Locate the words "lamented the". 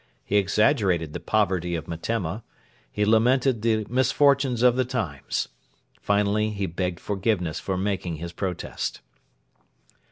3.05-3.85